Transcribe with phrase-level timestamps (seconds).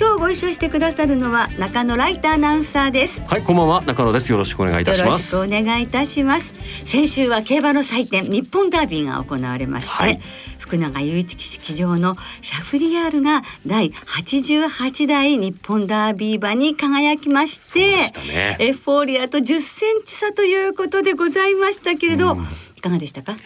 [0.00, 3.22] 今日ご一緒してくださるのは中野ライターアナウンサーです。
[3.24, 3.82] はいこんばんは。
[3.82, 4.32] 中野です。
[4.32, 5.34] よろしくお願いいたします。
[5.34, 6.54] よろしくお願いいたします。
[6.86, 10.18] 先週は競馬の祭典日本ダービーが行われまして、はい、
[10.58, 23.32] 福永雄一騎乗のシャフリヤールが第88代日本ダービー馬に輝きまして、ね、エフォーリアと10センチ差ということでございましたけれど、うん、いかがでしたか？
[23.32, 23.36] い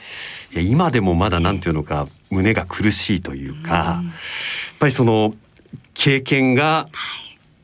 [0.55, 4.15] や今でもまだなんていうのか、えー、胸が苦しいというか、うん、やっ
[4.79, 5.35] ぱりその
[5.95, 6.87] 経験が、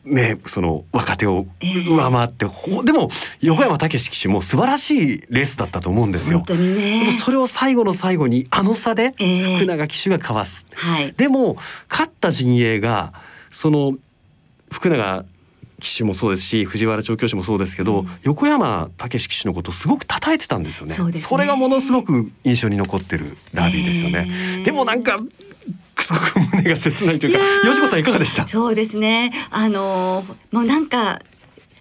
[0.05, 6.39] ね、その若手を上回って、えー、でも横山武史騎手も素晴らしいレースだったと思うんですよ。
[6.39, 9.15] 本当にね、でもそれを最後の最後にあの差で
[9.59, 10.67] 福永騎手がかわす。
[10.71, 11.57] えーはい、でも
[11.91, 13.13] 勝った陣営が
[13.51, 13.95] その
[14.71, 15.25] 福永
[15.81, 20.95] 騎手もそうですし藤原調教師もそうですけど、うん、横山武史騎手のことをすごく称えてたんですよね。
[20.95, 24.29] そ、ね、れがものすごく印象に残ってるダービーですよね。
[24.29, 25.19] えー、でもなんか
[26.03, 28.49] すごく胸が切ないというか、よしこさんいかがでした？
[28.49, 29.33] そうですね。
[29.51, 31.21] あのもうなんか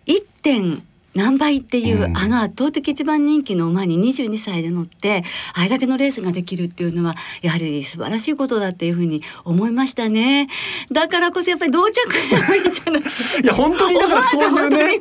[0.05, 0.83] 一点
[1.15, 5.23] 何倍っていう、うん、あの圧倒的一番人気の馬に22歳で乗って
[5.55, 10.47] あれだけのレースができるっていうのはやはり素晴らしいことだっていうふうに思いましたね。
[10.91, 11.93] だからこそやっぱり同着
[12.29, 13.01] でもいいじゃない。
[13.01, 13.05] い
[13.45, 14.99] や本当にだからそういうね。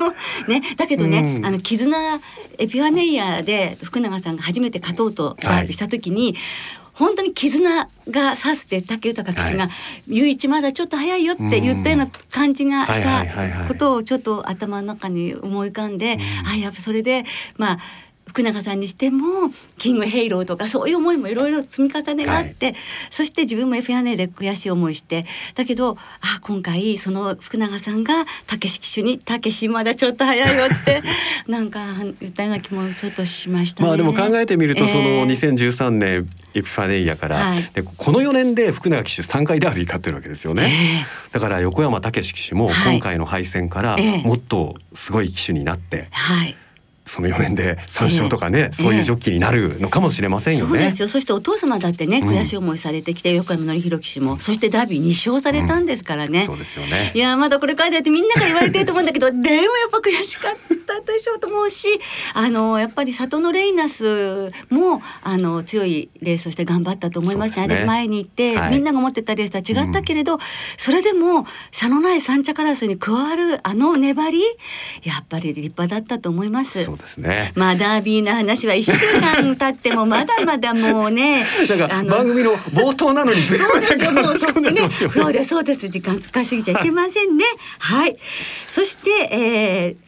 [0.48, 0.74] ね。
[0.76, 1.96] だけどね、うん、あの絆
[2.58, 6.34] エピファネイアで福永さんが初めて勝とうとダービーした時に、はい
[6.98, 9.68] 本当に絆がさして武豊騎手が
[10.08, 13.24] 「雄、一、まだちょっと早いよ」って言ったような感じがした
[13.68, 17.24] ことをちょっと頭の中に思い浮かんで、あやっぱそれで
[17.56, 17.78] まあ
[18.28, 22.74] 福永さんにしてもキングヘイローとかそういう思いもいろいろ積み重ねがあって、はい、
[23.10, 25.24] そして自分も F&A で悔しい思いして
[25.54, 31.02] だけどあ今回その福永さんがたけし騎手に「たけしまだちょっと早いよ」って
[31.48, 31.80] なんか
[32.20, 46.56] 言ったような気もちょっとしました、ね、まあでも考えてみると、その2013年エピファネイアから、はい、でこの4年で福永騎手3回ダービー勝ってるわけですよね、えー、だから横山武史騎手も今回の敗戦からもっとすごい騎手になって、はい
[47.08, 50.70] その4年で3勝とかね、えー、そういうジョッキーになるのかもしれませんよね。
[50.70, 51.08] そうですよ。
[51.08, 56.40] そしてお父様だってね悔しい思いされてきて、うん、横山典弘騎手もそしてダービー2勝されたんですからね。
[56.40, 57.12] うん、そうですよね。
[57.14, 60.54] いやまだこれからだってみんなが言われてると思うんだけど でもやっぱ悔しかっ
[60.86, 61.86] たでしょうと思うし
[62.34, 67.74] あのやっぱり里のレイナスもあの強いレースをして頑張ったと思いましたね。
[67.80, 70.40] ね前に行って、はい、みんなが持ってたレースとは違ったけれど、うん、
[70.76, 74.42] それでも差のない三着争いに加わるあの粘り
[75.02, 76.88] やっぱり立派だったと思います。
[76.98, 77.52] そうですね。
[77.54, 81.46] まあダービーの話は一週間経ってもまだまだもうね。
[81.68, 87.44] なんか番組の冒頭なのにそうですよもうそねそうです そうです時間使いすぎちゃいけませんね。
[87.78, 88.16] はい。
[88.66, 89.96] そして、え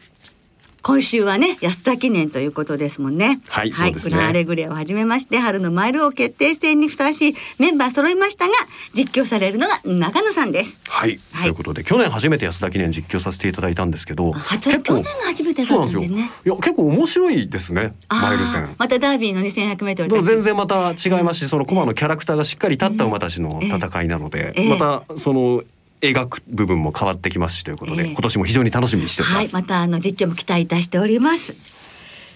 [0.83, 3.39] 今週はね安田記念ということですもんね。
[3.49, 8.53] はい、はい、ね、グランアレグレをはじめまして春のマイル王決定戦にふさわしいメンバー揃いましたが
[8.93, 10.77] 実況されるのが中野さんです。
[10.87, 16.31] はい、はい、ということで去年初めて安田記念実況させていただいたんですけど、結構去年が初めてだったんでね。
[16.45, 18.75] いや結構面白いですねマイル戦。
[18.77, 25.63] またダービーの2100メートル全然また違いますし、そのコマのキャラクターがしっかり立った馬たちの戦いなので、またその
[26.01, 29.55] 描く部分も変わってきますしということで、えー、今年も非常に楽しみにしております。
[29.55, 31.55] はい、またあの実況も期待いたしております。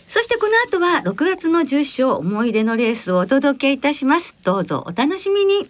[0.08, 4.36] そしてこの後は6月の重賞思い出のレースをお届けいたします。
[4.44, 5.70] どうぞお楽しみに。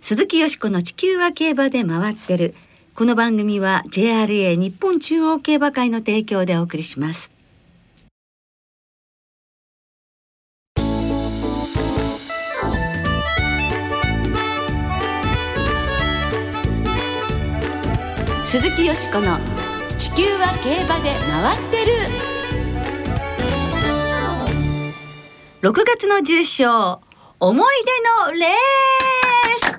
[0.00, 2.54] 鈴木よしこの地球は競馬で回ってる。
[2.94, 7.35] この番組は JRA 日本中央競馬会の提供でお送りします。
[18.58, 19.38] 鈴木よしこの
[19.98, 21.92] 地球は競馬で回ってる。
[25.60, 27.02] 6月の重賞
[27.38, 28.52] 思い出のレー
[29.60, 29.78] ス。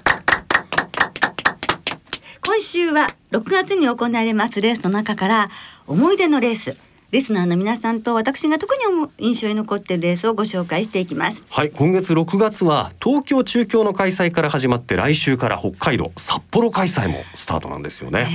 [2.46, 5.50] 今週は6月に行われますレースの中から
[5.88, 6.78] 思い出のレース。
[7.12, 11.42] リスナーの皆さんと私が特に印象に残っているレースをご紹介していきます。
[11.50, 18.28] はい今月6月は東京中京の開催から始まって来週から北海道札幌開催もスタートなんですよね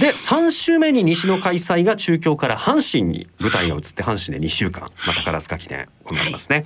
[0.00, 6.64] で3週目に西の開催が中京から阪神に舞台が移って阪神で2週間、まあ、宝塚記念行われますね、はい、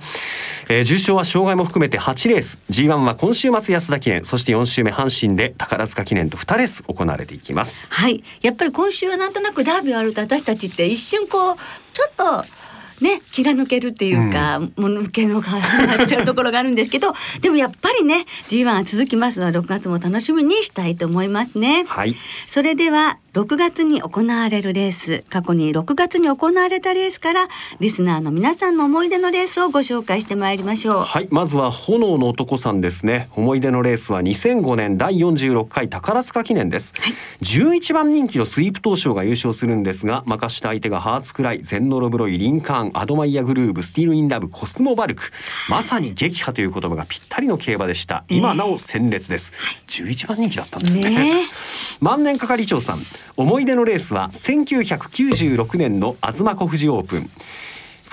[0.77, 2.59] えー、重賞は障害も含めて8レース。
[2.69, 4.25] G1 は今週末安田記念。
[4.25, 7.87] そして4週目阪神で宝塚記念と2レース行われていきます。
[7.91, 8.23] はい。
[8.41, 11.55] やっぱり今週はなんとなくダービーあると私たちって一瞬こう
[11.93, 12.58] ちょっと
[13.03, 21.85] ね気が抜けるっていうか、うん、もぬけの皮になっちゃうところがあるんですけどでもやっぱりね G1 は続きますので6月も楽しみにしたいと思いますね。
[21.87, 22.15] はい、
[22.47, 27.47] それでは6月に行われるレース過去に6月に行われたレースから
[27.79, 30.99] リスナーの皆さんの思い出のレースをご紹介してまいりましょう。
[31.01, 33.29] はいまずは炎の男さんですね。
[33.35, 45.31] 思い出のレースは2005年第46回宝塚記念です、はい、11番人気のスイープ東証が優勝するんですが負かした相手がハーツクライゼンノロブロイリンカーンアドマイヤグルーブスティールインラブコスモバルク。
[45.69, 48.23] まさに撃破という言葉がぴったりの競馬でした。
[48.29, 51.41] 今なお鮮烈です、えー、11番人気だったんですね、ね、
[52.01, 52.99] 万年係長さん
[53.39, 57.29] 思い出のレースは1996年の東小富士オープン。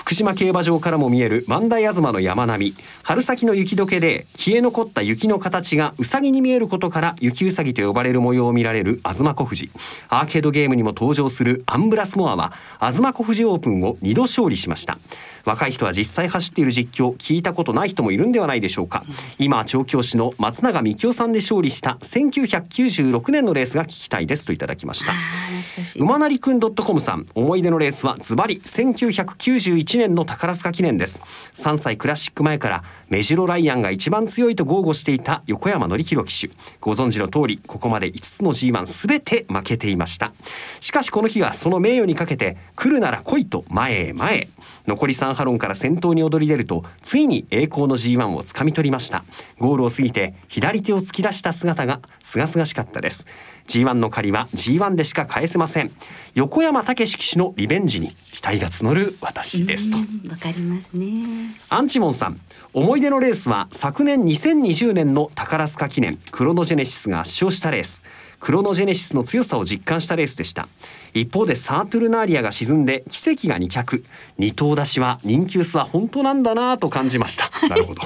[0.07, 2.73] 福島競馬場からも見える万代東の山並み。
[3.03, 9.69] 春先の雪解けで消え残った雪の形がうさぎに見えることから雪うさぎと呼ばれる模様を見られる東小富士
[10.07, 14.97] アーケードゲームにも登場するアンブラスモアは東小富士オープンを2度勝利しました。
[15.43, 19.03] 若い人は実際走っている実況聞いたことない人もいるんではないでしょうか。
[19.39, 25.11] 今調教師の松永幹夫さんで勝利した1996年のレースが聞きたいですといただきました。
[25.97, 31.21] 馬なりくん .com さん思い出のレースはズバリ1991年の宝塚記念です。
[31.53, 36.53] 3歳クラシック前からメジロライアンが一番強いと豪語していた横山典弘騎手。
[36.79, 40.33] ご存知の通りここまで5つの G1 すべて負けていました。
[40.79, 44.49] しかしこの日はその名誉にかけて来るなら来いと前へ前へ。
[44.87, 49.25] 残り3ハロンから先頭に躍り出るとついに栄光の G1 をつかみ取りました。
[49.59, 53.27] ゴールを過ぎて左手を突き出した姿が清々しかったです。
[53.67, 55.91] G1 の借りは G1 でしか返せません。
[56.35, 59.97] 横山武史騎手のリベンジに期待が募る私ですと。
[60.29, 61.51] わかりますね。
[61.69, 62.39] アンチモンさん
[62.73, 68.03] 思い出のレースは昨年2020年の宝塚記念クロノジェネシスが圧勝したレース。
[68.39, 70.67] クロノジェネシスの強さを実感したレースでした
[71.19, 74.03] 一方でサートゥルナーリアが沈んでキセキが2着。
[74.37, 77.49] 二頭出しは人気薄は本当なんだなと感じました。
[77.67, 78.01] なるほど。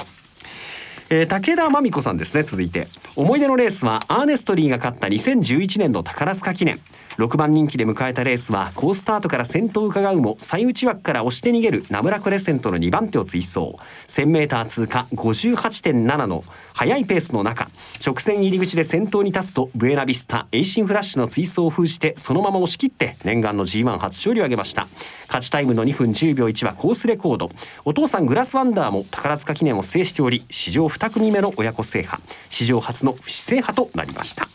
[1.10, 2.88] えー、武田真美子さんですね続いて。
[3.16, 6.80] 思い出のレースはアーネストリーが勝った2011年の宝塚記念
[7.18, 13.76] 6番人気で迎えたレースは好スタートから先頭を伺うも最内枠から押して逃げるナムラクレセントの2番手を追走。
[14.08, 16.44] 1000m 通過58.7の
[16.74, 17.70] 速いペースの中。
[18.04, 24.86] 直線入り口で先頭に立つとブエナビスタエイシンフラッシュの追走を封じてそのまま押し切って念願の G1 初勝利を挙げました。
[25.26, 27.50] 勝ちタイムの2分10秒1はコースレコード。
[27.84, 32.22] お父さんグラスワンダーも宝塚記念を制しており史上2組目の親子制覇。
[32.50, 34.48] 史上初の不死制覇となりました。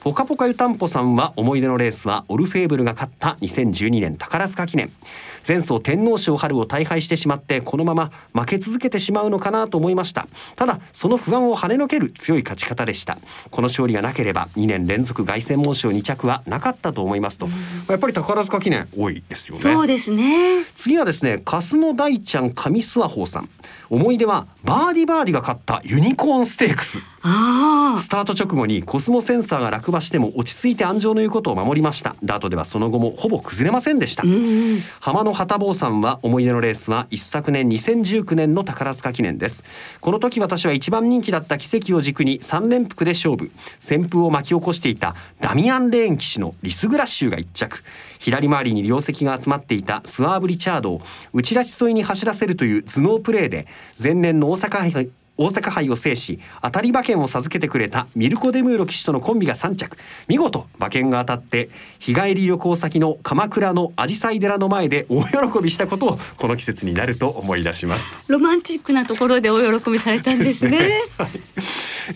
[0.00, 4.92] ポカポカ湯たんぽさんは思い出のレースはオルフェーブルが勝った2012年宝塚記念。
[5.46, 10.26] 前走天皇賞春を大敗してしまってこのまま負け続けてしまうのかなと思いました。
[10.56, 13.18] ただその不安を跳ねのける強い勝ち方でした。
[13.50, 17.48] この勝利がなければ2年連続凱旋門賞2着はなかったと思いますと、
[17.88, 19.62] やっぱり宝塚記念多いですよね。
[19.62, 20.64] そうですね。
[20.74, 23.48] 次はですね粕野大ちゃん上諏訪さん。
[23.90, 26.98] 思い出はバーディバーディが勝ったユニコーンステークス。
[27.98, 32.14] スタート直後にコスモセンサーが落馬しても落ち着いて鞍上の言うことを守りました。
[32.22, 34.24] ダートではその後もほぼ崩れませんでした、
[35.00, 39.62] 浜の旗坊さんは思い出のレースは一昨年2019年の宝塚記念です。
[40.00, 43.50] この時私は一番人気だったキセキを軸に3連複で勝負。
[43.78, 47.84] 旋風を巻き起こしていたダミアン・レーン騎手のリスグラッシュが1着。
[48.18, 51.02] 左回りに両席が集まっていたスワーブ・リチャードを
[51.34, 53.66] 内出し沿いに走らせるという頭脳プレーで
[54.02, 59.96] 前年の大阪杯大阪杯を制し当たり馬券を授けてくれたミルコ・デムーロ騎手とのコンビが3着。
[60.26, 68.12] 見事馬券が当たって日帰り旅行先の鎌倉の紫陽花寺の前で大喜びしたことをこの季節になると思い出します。
[68.26, 70.70] ロマンチックなところで大喜びされたんですね。
[70.78, 71.00] ね。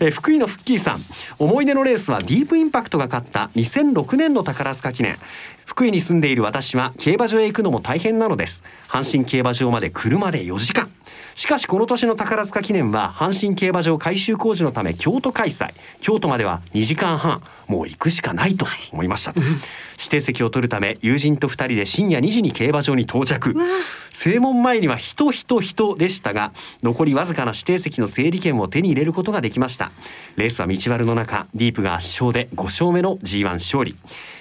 [0.01, 1.01] え福井のフッキーさん。
[1.39, 5.17] 思い出のレースはディープインパクトが勝った2006年の宝塚記念。
[5.65, 8.63] 福井に住んでいる私は競馬場へ行くのも大変なのです。
[8.89, 10.91] 阪神競馬場まで車で4時間。
[11.35, 15.73] しかしこの年の宝塚記念は阪神競馬場改修工事のため京都開催。
[16.01, 17.43] 京都までは2時間半。
[17.67, 19.49] もう行くしかないと思いました、はい、
[19.97, 23.55] 指定席を取るため友人と2人で深夜2時に競馬場に到着。
[24.11, 26.53] 正門前には人人人でしたが
[26.83, 29.91] 残りわずかな指定席の整理券を手に入れることができました。
[30.35, 31.47] レースは道悪の中。
[31.53, 33.95] ディープが圧勝で5勝目の G1 勝利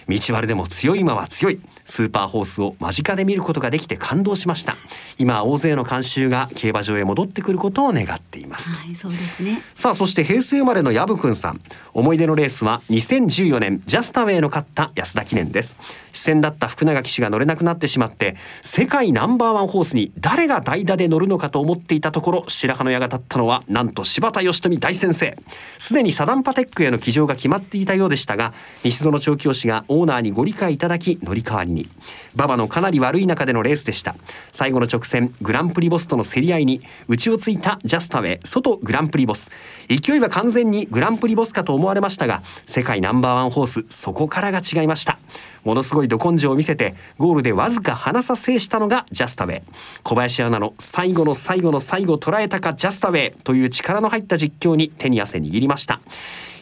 [0.09, 1.61] 道悪でも強い馬は強い。
[1.85, 4.77] スーパーホースを間近で見ることができて感動しました。
[5.19, 9.63] 今大勢の観衆が競馬場へ戻ってくることを願っています、はい、そうですね。
[9.75, 11.61] さあそして平成生まれの薮くんさん。
[11.93, 15.79] 思い出のレースは2014年ジャスタウェイの勝った安田記念です。
[16.13, 25.37] 視線だった福永騎手が乗れなくなってしまって世界ナンバーワンホースに誰が代打で乗るのかと思っていたところ白羽の矢が立ったのはなんと柴田義富大先生。
[25.79, 28.55] すでにサダンパテックへの騎乗が決まっていたようでしたが
[28.85, 31.89] 西園調教師がオーナーにご理解いただき乗り換わりに。
[32.35, 34.15] 馬場のかなり悪い中でのレースでした。
[34.51, 39.51] 最後の直線グランプリボスとの競り合いに内をついたジャスタウェイ外グランプリボス。
[39.89, 45.19] 勢いは完全にグランプリボスかと思われましたが世界ナンバーワンホースそこからが違いました。
[45.65, 49.63] ものすごいど根性を見せてゴールでわずか離さ制したのがジャスタウェイ。
[50.03, 56.01] 小林アナの最後の最後の最後捉えたかジャスタウェイという力の入った実況に手に汗握りました。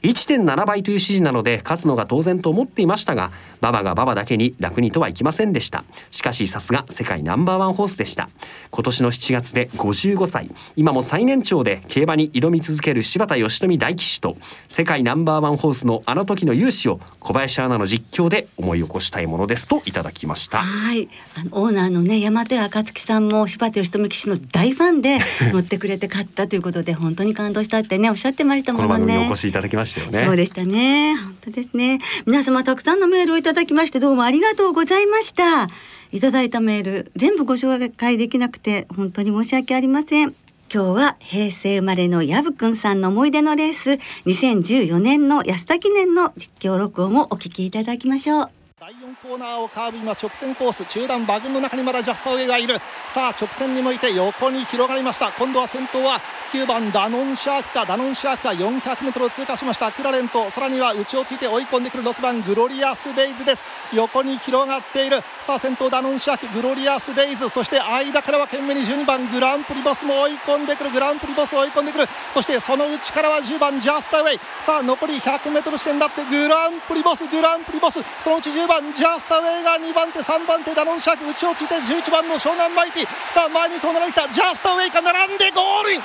[0.02, 3.30] 1.7倍という指示なので勝つのが当然と思っていましたが
[3.60, 5.84] 馬場が馬場だけに楽にとはいきませんでした。
[6.10, 8.30] しかしさすが世界ナンバーワンホースでした。
[8.70, 14.36] 今年の7月で55歳今も最年長で競馬に挑み続ける柴田義富大騎手と
[14.68, 20.58] 世界ナンバーワンホースのあの時の勇姿を小林アナの実況で思い起こしたいものですといただきました。
[20.58, 21.08] はい。
[21.36, 25.18] あのオーナーのね山手暁さんも柴田義富騎手の大ファンで
[25.52, 28.88] 乗ってくれて勝ったということで本当に感動したってねおっしゃってましたもんね。
[28.88, 30.24] この番組お越しいただきましたよね。
[30.24, 31.16] そうでしたね。
[31.16, 32.00] 本当ですね。
[32.26, 35.68] 皆様たくさんのメールをいただきましてどうもありがとうございました。
[36.12, 40.34] いただいたメール全部ご紹介できなくて本当に申し訳ありません。
[40.72, 48.59] 今日は平成生まれのヤブくんさんの思い出のレース2014年の安田記念の実況録音をお聞きいただきましょう。
[48.80, 52.78] 第4コーナーをカーブ今直線コース中段馬群の中にまだジャスタウェイがいる。
[53.10, 55.30] さあ直線に向いて横に広がりました。
[55.32, 56.18] 今度は先頭は
[56.50, 57.84] 9番ダノンシャークか。
[57.84, 59.92] ダノンシャークか 400m を通過しました。
[59.92, 63.62] クラレントさらには内をついて追い込んでくる6番グロリアスデイズです。
[63.92, 65.20] 横に広がっている。
[65.42, 67.50] さあ先頭ダノンシャークグロリアスデイズ。
[67.50, 70.90] そして間からは懸命に12番グランプリボスも追い込んでくる。
[70.90, 72.08] グランプリボスを追い込んでくる。
[72.32, 74.38] そしてその内からは10番ジャスタウェイ。
[74.62, 76.24] さあ残り 100m 地点だって。
[76.24, 77.98] グランプリボスグランプリボス。
[78.24, 83.02] そのうち10番ジャスタウェイが2番手3番手ダノンシャーク内をついて11番の湘南マイティ。
[83.34, 84.28] さあ前に飛んでいた。
[84.28, 86.02] ジャスタウェイが並んでゴールイン。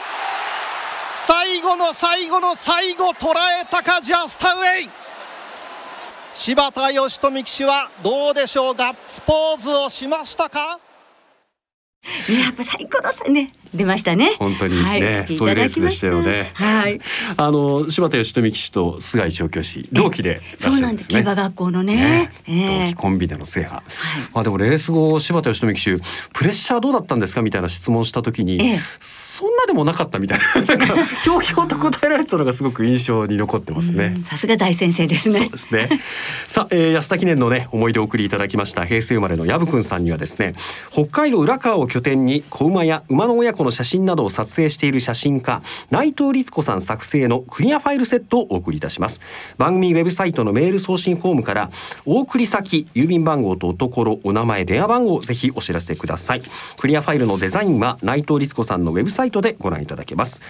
[1.28, 3.30] 最後の最後の最後捉
[3.62, 4.90] えたかジャスタウェイ。
[6.32, 8.76] 柴田義富騎手はどうでしょう？
[8.76, 10.80] ガッツポーズをしましたか？
[12.30, 13.52] ねやっぱ最高のね。
[13.74, 14.36] 出ましたね。
[14.40, 16.52] 本当にね、はい、そういうレースでしたよね。
[16.54, 17.00] はい。
[17.38, 21.10] あの柴田義富騎手と菅井調教師同期で、ね、そうなんです。
[21.10, 21.96] 競馬学校のね。
[21.96, 23.76] ねえー、同期コンビでの制覇。
[23.76, 23.84] はい、
[24.34, 25.98] まあでもレース後柴田義富騎手
[26.34, 34.18] プレッシャーどうだったんですかみたいな質問した時に、えー、そんなでもなかったみたいな なんかひょうひょうと答えられてたのがすごく印象に残ってますね。
[34.24, 35.40] さすが大先生ですね。
[35.40, 35.90] そうですね。
[36.48, 40.54] さあ、えー、安田記念のね思い出を送りいただきました平成生まれの薮くんさんにはですね
[40.92, 49.20] 北海道浦川を拠点に子馬や馬の親子の写真などを撮影している写真家内藤律子さん作成のクリアファイルセットをお送りいたします。
[49.58, 51.70] 番組ウェブサイトのメール送信フォームから
[52.06, 56.42] お送り先郵便番号とところお名前電話番号をぜひお知らせください。
[56.78, 60.42] クリアファイルのデザインは内藤律子さんのウェブサイトでご覧いただけます。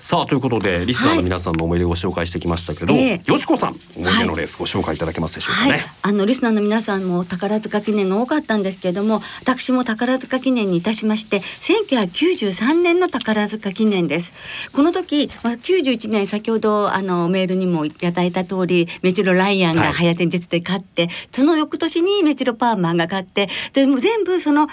[0.00, 5.80] さあということでリスナーの皆さんの思い出をご紹介してきましたけど、はい、よしこさん思い出のレースご紹介いただけますでしょうかね、はい。
[5.80, 14.32] はい、あのリスナーの皆さんも宝塚記念が多かったんですけれども私も宝塚記念にいたしまして1993年の宝塚記念です。
[14.72, 24.68] この時、まあ、91年先ほどあのメールにもいただいた通りメチロライアンが早天術で勝って、その翌年にメチロパーマンが勝ってでも全部その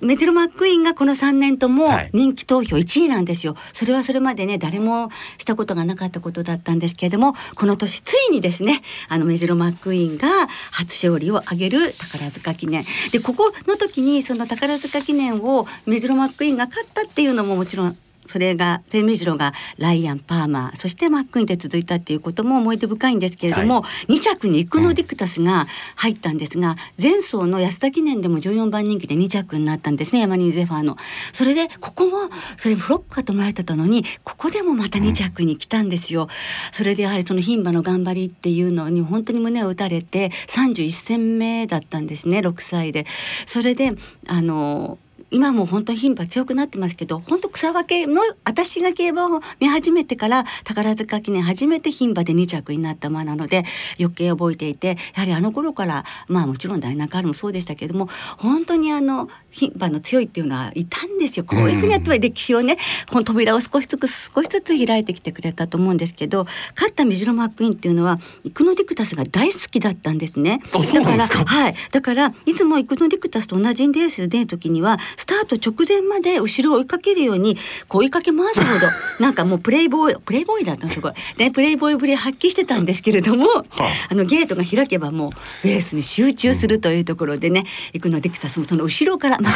[0.00, 10.28] メジロマックイーンがこの3年とも人気投票1位なんですよ、はい、それはそれまでね誰もしたことがなかったことだったんですけれどもこの年ついにですねあのメジロマックイーンが
[10.72, 12.84] 初勝利を挙げる宝塚記念。
[13.12, 25.66] でここの時にその宝塚記念をメジロマックイーンが勝ったっていうのももちろんそれがテメジロがライアンパーマーそしてマックイーンで続いたっていうことも思い出深いんですけれども、はい、2着にイクノディクタスが
[25.96, 30.96] 入ったんですが、うん、前走の安田記念でも14番人気で2着になったんですねヤマニーゼファーの。
[31.32, 36.24] それでここもそれフロックかと思われてたのにここでもまた2着に来たんですよ。
[36.24, 36.28] うん、
[36.72, 43.06] それでやはりその牝馬の頑張りっていうのに本当に胸を打たれて31戦目だったんですね6歳で。
[43.46, 43.92] それで
[44.28, 44.98] あの
[45.30, 53.64] 今も本当に牝馬強くなってますけど本当草分けの私が競馬を見始めてから宝塚記念初めて牝馬で2着になった馬なので
[53.98, 61.44] 余計覚えていてやはりあの頃からまあもちろんダイナカールもそうでしたけども本当にあの牝馬の強いっていうのはいたんですよ。
[61.44, 62.76] こういうふうにやっては歴史をね
[63.10, 70.60] この扉を少しずつ少しずつ開いてきてくれたと思うんですけど勝ったメジロマックイーンっていうのはイクノディクタスが大好きだったんですね。
[70.72, 71.74] だからはい。
[71.90, 77.56] だからいつもイクノディクタスと同じレースで出る時にはスタート直前まで後ろを追いかけるように
[77.88, 78.86] こう追いかけ回すほど
[79.20, 85.32] なんかもうプレイボーイプレイボーイだったんすごい でプレイボーイぶり発揮してたんですけれども、はあ、あのゲートが開けばも
[85.64, 87.66] うレースに集中するというところでね、うん、
[87.98, 89.50] イクノディクタスもその後ろから 後ろか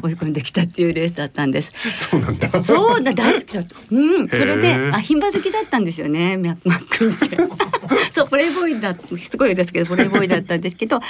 [0.02, 1.72] 追い込んできたっていうレースだったんです。
[1.94, 2.64] そうなんだ。
[2.64, 3.76] そうだ大好きだった。
[3.90, 7.38] うん、それであ牝馬好きだったんですよねマックンって。
[8.10, 11.00] そうプレイボーイだすごいですけどプレイボーイだったんですけど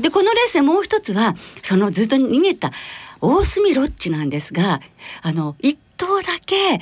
[0.00, 2.72] でこのレースでもう一つはそのずっと逃げた
[3.20, 4.80] 大隅ロッチなんですが
[5.22, 6.80] あの一頭だけ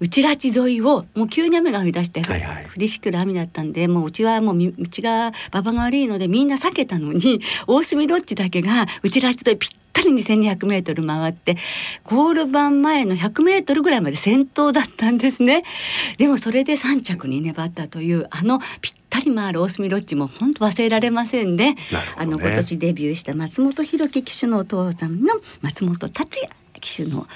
[0.00, 11.56] 内拉致沿いをもう急に雨が降り出して、はいはい、降りしくる雨だったんでもううちはもう道が馬場が悪いのでみんな避けたのに大隅ロッチだけが内拉致沿いぴったりに1200メートル回って
[12.04, 15.64] ゴール板前の100メートルぐらいまで先頭だったんですね。
[16.18, 21.78] でもそれで3着に粘ったというあのぴったり回る大隅ロッチも本当忘れられませんね、ね、
[22.16, 27.26] あの今年デビューした松本弘樹騎手のお父さんの松本達也騎手の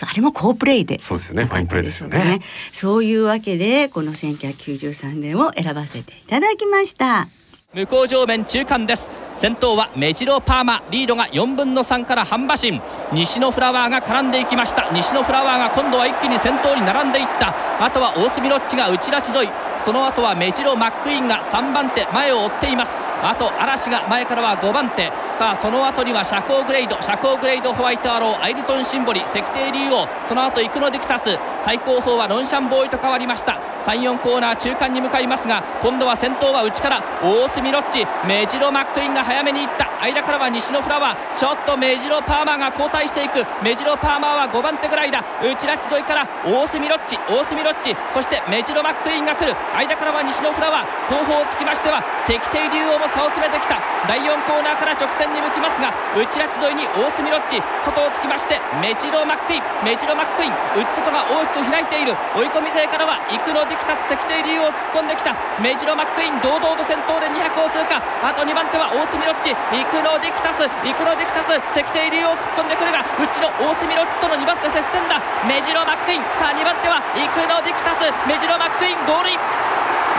[0.00, 1.46] あれも好プレイでそうですね。
[1.46, 2.40] ファインプレーですよね。
[2.72, 7.28] そういうわけでこの1993年を選ばせていただきました
[7.74, 9.10] 向こう上面中間です。
[9.34, 12.80] 先頭はメジロパーマリードが4分の3から半馬身。
[13.12, 14.90] 西のフラワーが絡んでいきました。
[14.90, 17.54] 西のフラワーが今度は一気に先頭に並んでいった。
[17.84, 19.48] あとは大隅ロッチが内出し沿い。
[19.84, 22.98] その後はメジロマックイーンが3番手前を追っています。
[23.20, 25.12] あとアラシが前からは5番手。
[25.32, 31.36] さあその後にはシャコーグレイドシャコーグレイドホワイトアローアイルトンシンボリセキテイリュウオーその後イクノディクタス。
[31.68, 33.60] 最後方はロンシャンボーイと変わりました。
[33.84, 38.08] 34コーナー中間に向かいますが今度は先頭は内からオースミロッチ。
[38.24, 39.84] メジロマックイーンが早めに行った。
[40.00, 43.44] 間からはニシノフラワーちょっとメジロパーマーが交代していく。
[43.60, 45.20] メジロパーマーは5番手ぐらいだ。
[45.44, 47.20] 内埒沿いからオースミロッチ。
[47.28, 47.92] オースミロッチ。
[48.16, 49.52] そしてメジロマックイーンが来る。
[49.76, 51.12] 間からはニシノフラワー。
[51.12, 53.76] 後方をつきましてはセキテイリュウオーも差を詰めてきた。
[54.08, 57.60] 第4コーナーから直線に向きますが内埒沿いにオースミロッチ。
[57.84, 59.62] 外をつきましてメジロマックイーン。
[59.84, 60.52] メジロマックイーン。
[60.72, 65.34] 内外が大きく開いている追い込み勢からはイクノディクタスセキテイリュウオー突っ込んできた。
[65.58, 67.98] メジロマックイーン堂々と先頭で200を通過。
[67.98, 75.18] あと2番手はオースミロッチイクノディクタスイクノディクタスセキテイリュウオー突っ込んでくるが内のオースミロッチとの2番手接戦だ。
[75.46, 79.38] メジロマックイーンさあ2番手はイクノディクタスメジロマックイーンゴールイン。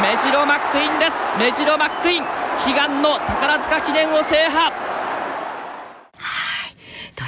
[0.01, 1.27] メジロマックインです。
[1.37, 2.23] メジロマックイン。
[2.23, 4.88] 悲願の宝塚記念を制覇。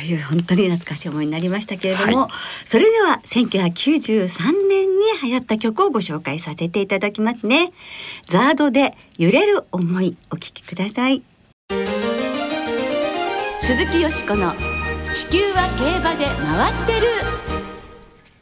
[0.02, 2.30] いう本当に懐かしい思いになりましたけれども、はい、
[2.66, 7.72] それでは1993年に流行った曲をご紹介させていただきますね。
[8.28, 11.24] ザードで揺れる思いお聞きください。
[13.62, 14.54] 鈴木よしこの
[15.14, 17.51] 地球は競馬で回ってる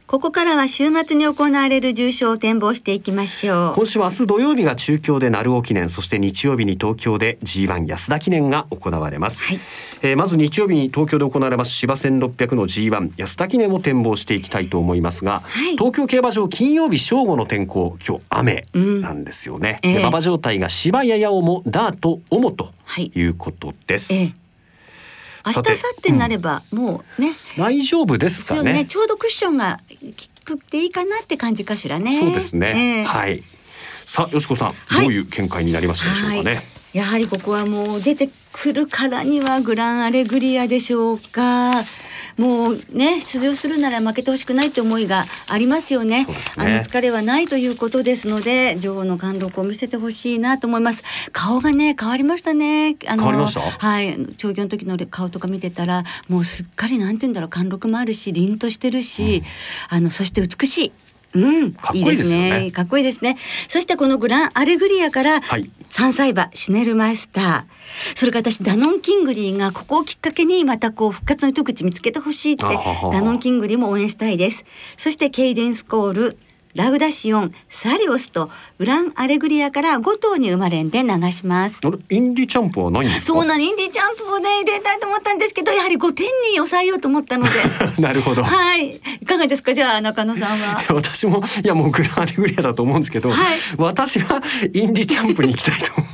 [0.09, 3.75] ここからは週末に行われる重賞を展望していきましょう。
[3.75, 9.59] 今週は明日土曜日が中京で鳴尾記念そして日曜日に東京で G1 安田記念が行われます、はい、
[10.01, 19.97] えー、まず日曜日に東京で行われます芝1600の G1 安田記念を展望していきたいと思いますが、はい、東京競馬場金曜日正午の天候今日雨なんですよね、うんえ。
[19.97, 23.25] ー、馬場状態が芝ややおもダートおもとい。
[23.25, 24.49] うことです、はいえー
[25.45, 29.88] 明日明後日になればもうね、うん、大丈夫ですかね、ね、ちょうどクッションが効
[30.45, 32.19] くていいかなって感じかしらね。
[32.19, 33.43] そうですね、えー、はい。
[34.09, 41.83] さあよしこさん、はい、どういう見解になりましたでしょうかね、はい、やはりここはもう出てくるからにはグランアレグリアでしょうか
[42.39, 51.03] もうね出場するなら負けてほしくないって思いがありますよね、ね、あの疲れはないということですので女王の貫禄を見せてほしいなと思います。
[51.33, 52.95] 顔がね変わりましたね。
[53.07, 54.25] あのはい。
[54.37, 59.43] 調教の時の顔とか見てたらもうすっかりなんて言うんだろう貫禄もあるし凛としてるし、
[59.91, 60.91] うん、あのそして美しい
[61.33, 62.71] うん、いいですね。
[62.71, 63.37] かっこいいですね。
[63.67, 67.63] そしてこのグランアレグリアから3歳馬シュネルマイスター。
[68.15, 72.63] それから私ダノン・キングリーがここをきっかけにまたこう復活の糸口見つけてほしいって
[73.11, 74.65] ダノン・キングリーも応援したいです。
[74.97, 76.37] そしてケイデンスコール
[76.75, 81.79] ラグダシオン、サリオスとグランアレグリアから5頭に生まれんで流します。
[82.09, 87.49] インディチャンプはないんですそうなインディチャンプをね入れたいと思ったんですけど、やはり5点に抑えようと思ったので。
[88.01, 88.43] なるほど。
[88.43, 89.01] はい。
[89.21, 89.73] いかがですか？
[89.73, 90.83] じゃあ中野さんは？
[90.93, 96.09] 私 もいやもうグランアレグリアだと思うんですけど、はい、私はインディチャンプに行きたいと思う。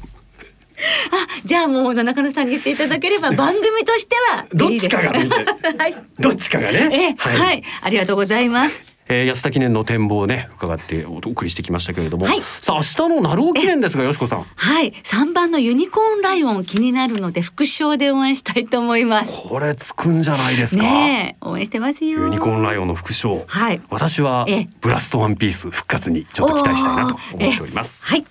[1.43, 8.94] じゃあもう中野さんに言っていただければ番組としてはどっちかがはい、どっちかがね、はい、はい、ありがとうございます。
[9.07, 14.43] えー、安田記念の展望をね伺ってお送りしてきましたけれども、はい、さあ明日の鳴尾記念ですがよしこさん。
[14.43, 14.93] はい。
[15.03, 19.31] 三番のユニコーンライオン気になるので副賞で応援したいと思います。
[19.49, 20.83] これつくんじゃないですか。
[20.83, 22.23] ね応援してますよ。
[22.23, 23.45] ユニコーンライオンの副賞。
[23.47, 23.81] はい。
[23.89, 24.47] 私は
[24.81, 28.05] ブラストワンピース復活にちょっと期待したいなと思っております。
[28.05, 28.25] はい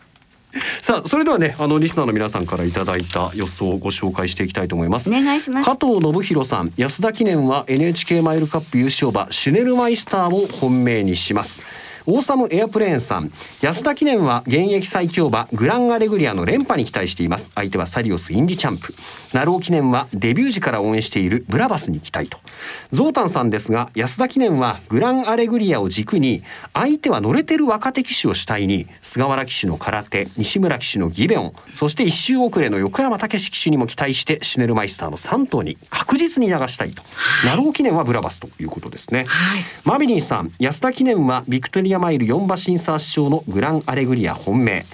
[0.80, 5.10] さあそれではねあのリスナーの皆さんからいただいた予想をご紹介していきたいと思います。
[5.10, 5.64] お願いします。
[5.64, 11.64] 加藤信弘さん安田記念は NHK マイルカップ優勝馬シュネルマイスターを本命にします
[12.06, 13.32] オーサムエアプレーンさん。
[13.62, 17.50] 安田記念は現役最強馬グランアレグリアの連覇に期待しています。
[17.54, 18.94] 相手はサリオスインディチャンプ。
[19.32, 22.38] 鳴尾記念はデビュー時から応援しているブラバスに期待と。
[22.90, 44.84] ゾウタンさんですが安田記念はグランアレグリアを軸に相手は乗れてる若手騎手を主体に菅原騎手のカラテ西村騎手のギベオンそして一周遅れの横山武史騎手にも期待してシュネルマイスターの3頭に確実に流したいと、はい、鳴尾記念はブラバスということですね、はい、マビリンさん安田記念はビクトリアマイル4馬身差勝のグランアレグリア本命。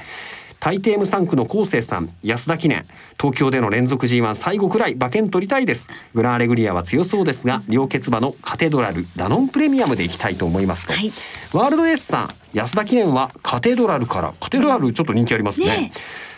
[0.61, 2.87] 大抵無産区の昴生さん安田記念。
[3.19, 5.89] 東京での連続 G1 最後くらい馬券取りたいです。
[6.15, 11.13] グランアレグリアは強そうですが良血馬のカテドラルダノンプレミアムでいきたいと思いますと、はい、
[11.53, 15.67] ワールドエースさん安田記念はカテドラルからカテドラルちょっと人気ありますね。
[15.67, 15.93] ね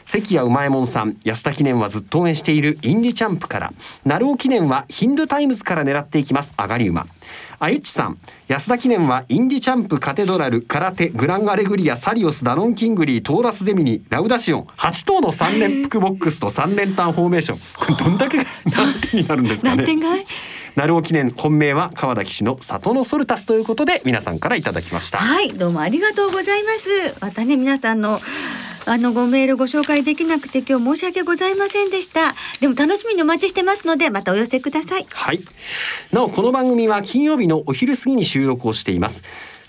[0.07, 3.73] 関谷うまえもんさん安田記念はずっと応援しているインディチャンプから。
[4.05, 6.55] 鳴尾記念はヒンドゥタイムズから狙っていきます。
[6.59, 7.07] 上がり馬。
[7.59, 17.59] あゆっちさん安田記念はインディチャンプカテドラルカラテグランアレグリアサリオスダノンキングリートーラスゼミニラウダシオン8頭の3連複ボックスと3連単フォーメーション。
[17.77, 19.87] これどんだけ 何点になるんですかね。
[20.75, 25.19] 鳴尾記念本命は川田騎士の里のソルタスということで皆さんからいただきました。
[25.19, 27.15] はいどうもありがとうございます。
[27.21, 28.21] またね皆さんの
[28.87, 32.35] あのごメールご紹介できなくて今日申し訳ございませんでした。
[32.61, 35.07] でも楽しみにお待ちしてますのでまたお寄せください。
[35.11, 35.41] はい。
[36.13, 39.23] なおこの番組は金曜日のお昼過ぎに収録をしています。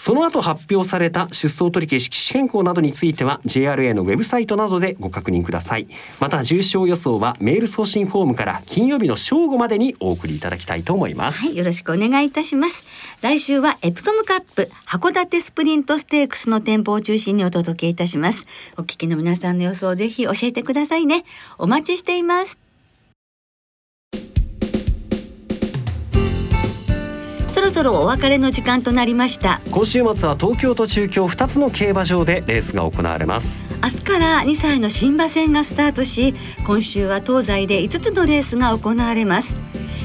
[0.04, 5.88] その後発表された出走取り消し機種変更などについては JRA のウェブサイトなどでご確認ください。
[6.19, 11.45] また重症予想はメール送信フォームから金曜日の正午までにお送りいただきたいと思います。
[11.45, 12.84] はいよろしくお願いいたします。
[13.21, 18.45] 来週はエプソムカップ函館スプリントステークスの店舗を中心にお届けいたします。
[18.78, 21.26] お聞きの皆さんの予想をぜひ教えてくださいね。
[21.58, 22.58] お待ちしています。
[27.63, 29.62] ろそろお別れの時間となりました。
[29.72, 33.63] 今週末は東京と中京2つの競馬場でレースが行われます。
[33.82, 36.36] 明日から2歳の新馬戦がスタートし
[36.66, 39.56] 今週は東西で5つのレースが行われます。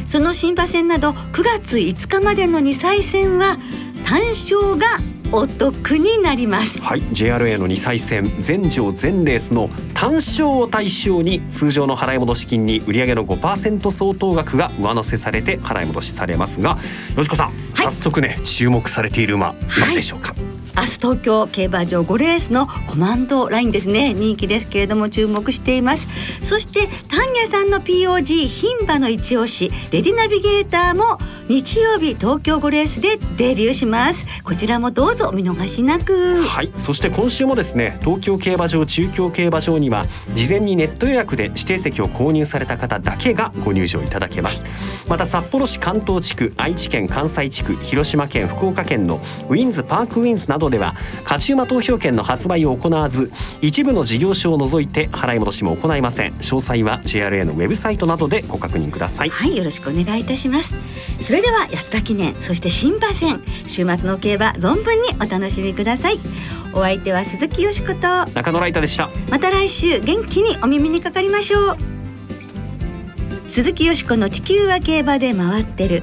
[0.06, 3.58] その新馬戦など9月5日までの2歳戦は
[4.04, 4.86] 単勝が
[5.32, 6.80] お得になります。
[6.80, 7.02] はい。
[7.02, 16.78] JRA の2歳戦全場全レースの単勝を対象に通常の払い戻し金に売上の5%相当額が上乗せされて払い戻しされますが
[17.16, 24.14] よしこさん、はい、早速ね注目されている馬いますでしょうか、はい明日東京競馬場5レースのコマンドラインですね。
[24.14, 26.06] 人気ですけれども注目しています。
[26.40, 34.24] そして丹下さんの POG 牝馬の一押しレディナビゲーターも日曜日東京5レースでデビューします。
[34.44, 36.42] こちらもどうぞお見逃しなく。
[36.42, 36.70] はい。
[36.76, 44.64] そして今週もですね東京競馬場中京競馬場には事前にネット予約で指定席を購入された方だけがご入場いただけます。
[45.08, 49.16] また札幌市関東地区愛知県関西地区広島県福岡県の
[49.48, 56.32] ウィンズパークウィンズなどでは勝ち馬投票券の発売を行わず一部の事業所を除いて払い戻しも行いません。
[56.34, 59.30] 詳細は JRA のウェブサイトなどでご確認ください。
[59.30, 60.74] はいよろしくお願いいたします。
[61.20, 66.20] それでは安田記念そして新馬戦週末の競馬存分にお楽しみください。
[66.72, 69.10] お相手は鈴木よしこと中野雷太でした。
[69.30, 71.76] また来週元気にお耳にかかりましょう。
[73.48, 76.02] 鈴木よしこの地球は競馬で回ってる